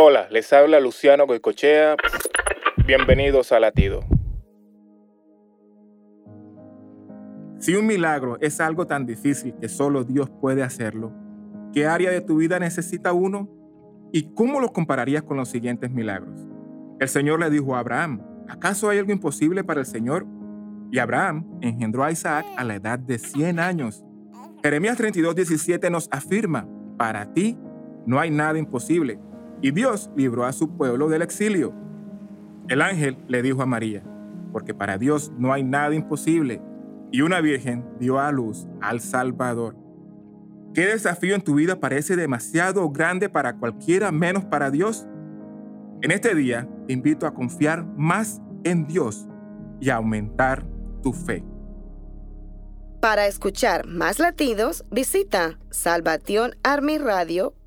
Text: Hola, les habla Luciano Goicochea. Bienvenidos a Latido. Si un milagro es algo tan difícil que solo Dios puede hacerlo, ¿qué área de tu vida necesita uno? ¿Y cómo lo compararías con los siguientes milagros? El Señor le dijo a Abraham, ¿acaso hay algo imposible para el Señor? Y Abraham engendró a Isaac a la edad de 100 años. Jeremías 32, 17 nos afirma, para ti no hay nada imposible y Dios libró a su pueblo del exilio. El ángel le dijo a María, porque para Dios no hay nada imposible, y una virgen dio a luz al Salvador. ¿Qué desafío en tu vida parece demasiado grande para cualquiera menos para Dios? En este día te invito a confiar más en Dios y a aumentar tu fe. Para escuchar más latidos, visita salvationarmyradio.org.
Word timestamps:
Hola, 0.00 0.28
les 0.30 0.52
habla 0.52 0.78
Luciano 0.78 1.26
Goicochea. 1.26 1.96
Bienvenidos 2.86 3.50
a 3.50 3.58
Latido. 3.58 3.98
Si 7.58 7.74
un 7.74 7.84
milagro 7.84 8.36
es 8.40 8.60
algo 8.60 8.86
tan 8.86 9.06
difícil 9.06 9.56
que 9.60 9.68
solo 9.68 10.04
Dios 10.04 10.30
puede 10.40 10.62
hacerlo, 10.62 11.12
¿qué 11.74 11.86
área 11.86 12.12
de 12.12 12.20
tu 12.20 12.36
vida 12.36 12.60
necesita 12.60 13.12
uno? 13.12 13.48
¿Y 14.12 14.32
cómo 14.34 14.60
lo 14.60 14.72
compararías 14.72 15.24
con 15.24 15.36
los 15.36 15.48
siguientes 15.48 15.90
milagros? 15.90 16.46
El 17.00 17.08
Señor 17.08 17.40
le 17.40 17.50
dijo 17.50 17.74
a 17.74 17.80
Abraham, 17.80 18.22
¿acaso 18.48 18.90
hay 18.90 18.98
algo 19.00 19.10
imposible 19.10 19.64
para 19.64 19.80
el 19.80 19.86
Señor? 19.86 20.24
Y 20.92 21.00
Abraham 21.00 21.44
engendró 21.60 22.04
a 22.04 22.12
Isaac 22.12 22.46
a 22.56 22.62
la 22.62 22.76
edad 22.76 23.00
de 23.00 23.18
100 23.18 23.58
años. 23.58 24.04
Jeremías 24.62 24.96
32, 24.96 25.34
17 25.34 25.90
nos 25.90 26.06
afirma, 26.12 26.68
para 26.96 27.32
ti 27.32 27.58
no 28.06 28.20
hay 28.20 28.30
nada 28.30 28.60
imposible 28.60 29.18
y 29.60 29.70
Dios 29.70 30.10
libró 30.14 30.44
a 30.44 30.52
su 30.52 30.76
pueblo 30.76 31.08
del 31.08 31.22
exilio. 31.22 31.72
El 32.68 32.82
ángel 32.82 33.18
le 33.28 33.42
dijo 33.42 33.62
a 33.62 33.66
María, 33.66 34.02
porque 34.52 34.74
para 34.74 34.98
Dios 34.98 35.32
no 35.38 35.52
hay 35.52 35.64
nada 35.64 35.94
imposible, 35.94 36.62
y 37.10 37.22
una 37.22 37.40
virgen 37.40 37.84
dio 37.98 38.20
a 38.20 38.30
luz 38.30 38.66
al 38.80 39.00
Salvador. 39.00 39.76
¿Qué 40.74 40.86
desafío 40.86 41.34
en 41.34 41.40
tu 41.42 41.54
vida 41.54 41.80
parece 41.80 42.14
demasiado 42.16 42.90
grande 42.90 43.28
para 43.28 43.56
cualquiera 43.56 44.12
menos 44.12 44.44
para 44.44 44.70
Dios? 44.70 45.06
En 46.02 46.10
este 46.10 46.34
día 46.34 46.68
te 46.86 46.92
invito 46.92 47.26
a 47.26 47.32
confiar 47.34 47.84
más 47.96 48.40
en 48.64 48.86
Dios 48.86 49.26
y 49.80 49.88
a 49.88 49.96
aumentar 49.96 50.64
tu 51.02 51.12
fe. 51.12 51.42
Para 53.00 53.26
escuchar 53.26 53.86
más 53.86 54.18
latidos, 54.18 54.84
visita 54.90 55.58
salvationarmyradio.org. 55.70 57.58